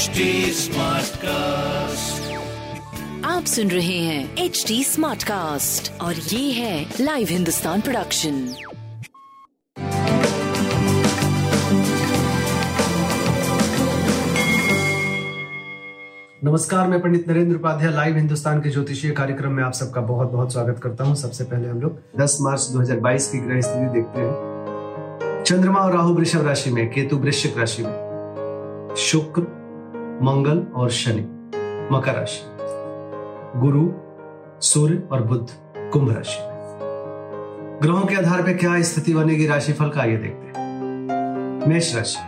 [0.00, 0.20] HD
[1.16, 2.32] cast
[3.24, 8.32] आप सुन रहे हैं एच डी स्मार्ट कास्ट और ये है लाइव हिंदुस्तान प्रोडक्शन
[16.44, 20.52] नमस्कार मैं पंडित नरेंद्र उपाध्याय लाइव हिंदुस्तान के ज्योतिषीय कार्यक्रम में आप सबका बहुत बहुत
[20.52, 25.44] स्वागत करता हूँ। सबसे पहले हम लोग 10 मार्च 2022 की ग्रह स्थिति देखते हैं।
[25.44, 29.59] चंद्रमा और राहु वृषभ राशि में केतु वृश्चिक राशि में। शुक्र
[30.22, 31.20] मंगल और शनि,
[31.96, 32.40] मकर राशि।
[33.60, 33.90] गुरु,
[34.60, 35.46] सूर्य और बुद्ध
[35.92, 36.38] कुंभ राशि।
[37.82, 42.18] ग्रहों के आधार पर क्या स्थिति बनेगी, राशिफल का ये देखते हैं। मेष राशि।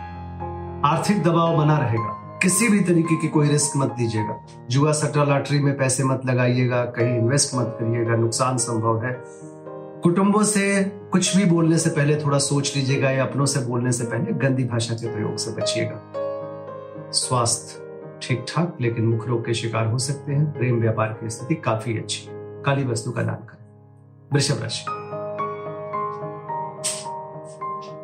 [0.85, 5.59] आर्थिक दबाव बना रहेगा। किसी भी तरीके की कोई रिस्क मत लीजिएगा जुआ सट्टा लॉटरी
[5.59, 9.23] में पैसे मत लगाइएगा, कहीं इन्वेस्ट मत करिएगा, नुकसान संभव है।
[10.01, 14.03] कुटुंबों से कुछ भी बोलने से पहले थोड़ा सोच लीजिएगा या अपनों से बोलने से
[14.03, 16.13] पहले गंदी भाषा के प्रयोग से बचिएगा।
[17.11, 17.82] स्वास्थ्य।
[18.23, 21.97] ठीक ठाक, लेकिन मुख रोग के शिकार हो सकते हैं। प्रेम व्यापार की स्थिति काफ़ी
[21.97, 22.27] अच्छी।
[22.65, 23.63] काली वस्तु का दान करें।
[24.33, 24.85] वृषभ राशि।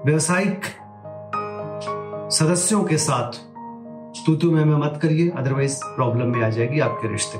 [0.05, 0.61] व्यवसायिक
[2.31, 3.31] सदस्यों के साथ
[4.25, 7.37] तू तू मैं मत करिए अदरवाइज़ प्रॉब्लम में आ जाएगी आपके रिश्ते।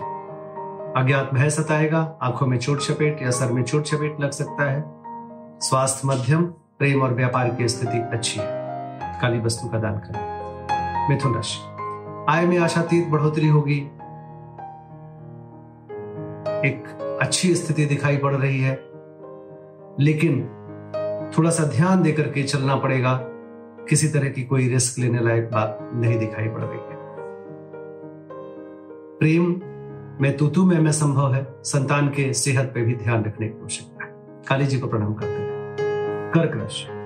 [1.02, 4.84] अज्ञात भय सताएगा, आँखों में चोट चपेट या सर में चोट चपेट लग सकता है।
[5.60, 8.48] स्वास्थ्य मध्यम, प्रेम और व्यापार की स्थिति अच्छी है।
[9.22, 10.40] काली वस्तु का दान करें।
[11.10, 11.69] मिथुन राशि।
[12.30, 13.78] आय में आशातीत बढ़ोतरी होगी।
[16.70, 16.84] एक
[17.22, 18.76] अच्छी स्थिति दिखाई पड़ रही है।
[20.00, 20.44] लेकिन
[21.38, 23.20] थोड़ा सा ध्यान देकर के चलना पड़ेगा।
[23.90, 26.96] किसी तरह की कोई रिस्क लेने लायक बात नहीं दिखाई पड़ रही है।
[29.18, 29.44] प्रेम
[30.22, 34.06] में तुतु में में संभव है। संतान के सेहत पे भी ध्यान रखने की आवश्यकता
[34.06, 34.12] है।
[34.48, 35.76] काली जी को प्रणाम करते हैं।
[36.32, 36.99] कर्क राशि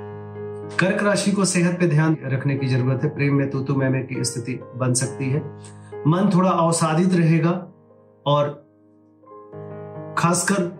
[0.80, 4.06] कर्क राशि को सेहत पे ध्यान रखने की ज़रूरत है। प्रेम में तुतु में, में
[4.08, 5.40] की स्थिति बन सकती है।
[6.08, 7.52] मन थोड़ा अवसादित रहेगा
[8.26, 8.50] और
[10.18, 10.72] खासकर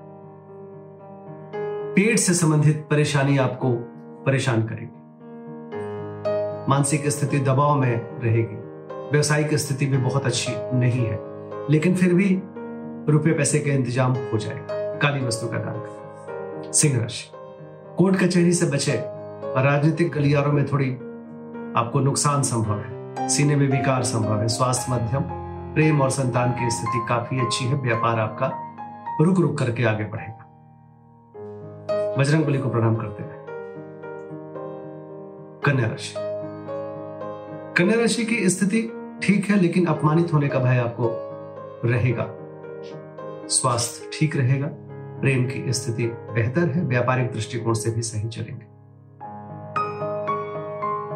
[1.96, 3.72] पेट से संबंधित परेशानी आपको
[4.26, 5.02] परेशान करेगी।
[6.70, 8.62] मानसिक स्थिति दबाव में रहेगी।
[9.12, 11.20] व्यवसायिक स्थिति भी बहुत अच्छी नहीं है
[11.72, 12.30] लेकिन फिर भी
[13.12, 17.32] रुपए पैसे का इंतज़ाम हो जाएगा। काली वस्तु का दान। करें सिंह राशि।
[17.98, 18.92] कोर्ट कचहरी से बचे
[19.54, 20.92] और राजनीतिक गलियारों में थोड़ी
[21.78, 25.22] आपको नुकसान संभव है। सीने में विकार संभव है। स्वास्थ्य मध्यम,
[25.74, 28.52] प्रेम और संतान की स्थिति काफ़ी अच्छी है। व्यापार आपका
[29.22, 30.40] रुक रुक करके आगे बढ़ेगा।
[32.18, 33.44] बजरंग बली को प्रणाम करते हैं।
[35.66, 36.14] कन्या राशि।
[37.78, 38.82] कन्या राशि की स्थिति
[39.24, 41.10] ठीक है, लेकिन अपमानित होने का भय आपको
[41.88, 42.28] रहेगा।
[43.48, 44.68] स्वास्थ्य ठीक रहेगा।
[45.22, 48.73] प्रेम की स्थिति बेहतर है। व्यापारिक दृष्टिकोण से भी सही चलेंगे।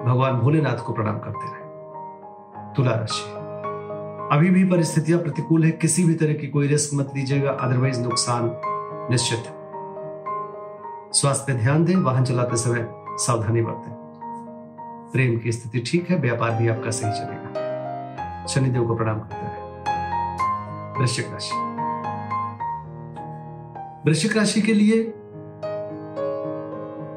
[0.07, 1.68] भगवान भोलेनाथ को प्रणाम करते रहे।
[2.73, 3.47] तुला राशि।
[4.35, 8.62] अभी भी परिस्थितियाँ प्रतिकूल है, किसी भी तरह की कोई रिस्क मत लीजिएगा अदरवाइज़ नुकसान
[9.12, 9.57] निश्चित है।
[11.12, 13.94] स्वास्थ्य ध्यान दें, वाहन चलाते समय सावधानी बरतें।
[15.13, 19.68] प्रेम की स्थिति ठीक है, व्यापार भी आपका सही चलेगा। शनिदेव को प्रणाम करते रहे।
[21.00, 21.56] वृश्चिक राशि।
[24.09, 25.13] वृश्चिक राशि के लिए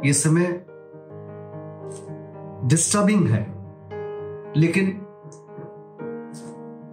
[0.09, 0.67] यह समय
[2.65, 3.43] डिस्टर्बिंग है,
[4.57, 5.07] लेकिन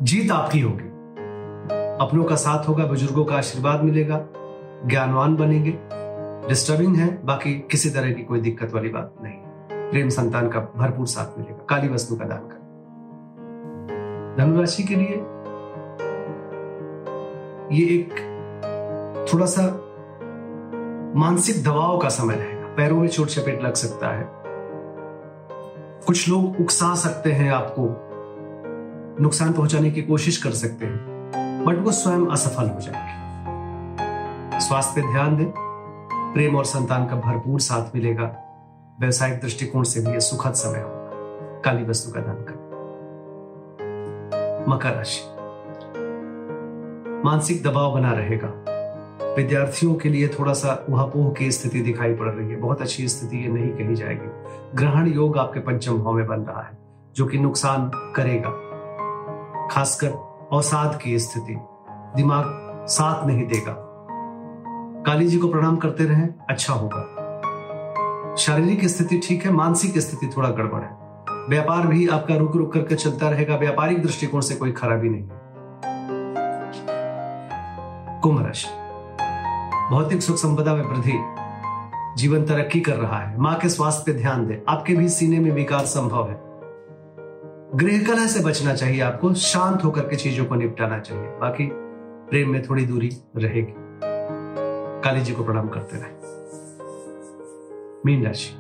[0.01, 0.85] जीत आपकी होगी।
[2.01, 4.27] अपनों का साथ होगा, बुज़ुर्गों का आशीर्वाद मिलेगा,
[4.85, 5.79] ज्ञानवान बनेंगे।
[6.47, 9.37] डिस्टर्बिंग है, बाकी किसी तरह की कोई दिक्कत वाली बात नहीं।
[9.91, 12.67] प्रेम संतान का भरपूर साथ मिलेगा, काली वस्तु का दान करें।
[14.37, 15.15] धनुराशि के लिए
[17.71, 18.13] ये एक
[19.33, 19.61] थोड़ा सा
[21.15, 24.36] मानसिक दबाव का समय रहेगा। पैरों में चोट चपेट लग सकता है।
[26.07, 27.89] कुछ लोग उकसा सकते हैं आपको,
[29.23, 30.97] नुकसान पहुँचाने की कोशिश कर सकते हैं,
[31.65, 33.17] बट वो स्वयं असफल हो जाएँगे।
[34.59, 35.51] स्वास्थ्य पे ध्यान दें,
[36.33, 38.35] प्रेम और संतान का भरपूर साथ मिलेगा,
[38.99, 41.11] व्यवसायिक दृष्टिकोण से भी सुखद समय होगा।
[41.61, 42.67] काली वस्तु का दान करें।
[44.69, 45.21] मकर राशि।
[47.25, 48.76] मानसिक दबाव बना रहेगा।
[49.37, 53.37] विद्यार्थियों के लिए थोड़ा सा उहापोह की स्थिति दिखाई पड़ रही है। बहुत अच्छी स्थिति
[53.37, 54.29] ये नहीं कही जाएगी।
[54.75, 56.77] ग्रहण योग आपके पंचम भाव में बन रहा है,
[57.15, 58.49] जो कि नुकसान करेगा।
[59.71, 60.07] खासकर
[60.53, 61.57] अवसाद की स्थिति
[62.15, 62.45] दिमाग
[62.87, 63.75] साथ नहीं देगा।
[65.03, 70.49] काली जी को प्रणाम करते रहें अच्छा होगा। शारीरिक स्थिति ठीक है, मानसिक स्थिति थोड़ा
[70.49, 70.95] गड़बड़ है।
[71.49, 75.27] व्यापार भी आपका रुक रुक करके चलता रहेगा, व्यापारिक दृष्टिकोण से कोई खराबी नहीं
[78.21, 78.76] कुंभ राशि।
[79.91, 81.19] भौतिक सुख संपदा में वृद्धि।
[82.21, 85.51] जीवन तरक्की कर रहा है। माँ के स्वास्थ्य पे ध्यान दे। आपके भी सीने में
[85.51, 86.41] विकार संभव है।
[87.75, 91.69] गृह कलह से बचना चाहिए आपको। शांत होकर के चीज़ों को निपटाना चाहिए। बाकी
[92.29, 93.73] प्रेम में थोड़ी दूरी रहेगी।
[95.03, 96.11] काली जी को प्रणाम करते रहे।
[98.05, 98.55] मीन राशि।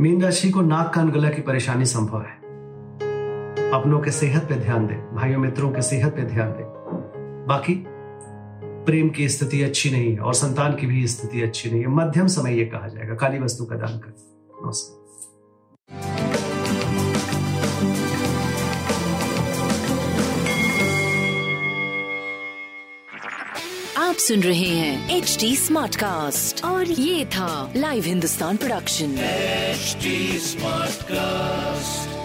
[0.00, 2.36] मीन राशि को नाक कान गला की परेशानी संभव है।
[3.70, 6.66] अपनों के सेहत पे ध्यान दें। भाइयों मित्रों के सेहत पे ध्यान दें।
[7.48, 7.86] बाकी
[8.86, 12.26] प्रेम की स्थिति अच्छी नहीं है और संतान की भी स्थिति अच्छी नहीं है। मध्यम
[12.26, 14.14] समय ये कहा जाएगा। काली वस्तु का दान कर।
[14.64, 15.04] नमस्कार।
[23.98, 30.38] आप सुन रहे हैं एच डी स्मार्ट कास्ट और ये था live Hindustan production HD
[30.38, 32.15] smart cast